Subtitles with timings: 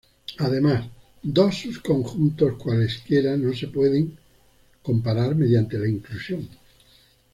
[0.39, 0.87] Además
[1.21, 4.17] dos subconjuntos cualesquiera no se pueden
[4.81, 6.49] comparar mediante la inclusión.